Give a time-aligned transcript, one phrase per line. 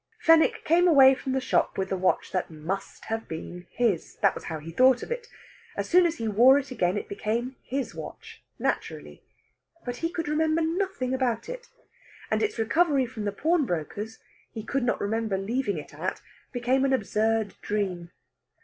[0.19, 4.15] Fenwick came away from the shop with the watch that must have been his.
[4.15, 5.27] That was how he thought of it.
[5.77, 9.21] As soon as he wore it again, it became his watch, naturally.
[9.85, 11.67] But he could remember nothing about it.
[12.31, 14.17] And its recovery from the pawnbroker's
[14.51, 16.19] he could not remember leaving it at
[16.51, 18.09] became an absurd dream.